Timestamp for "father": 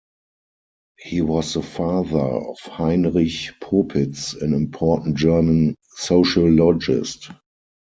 1.61-2.17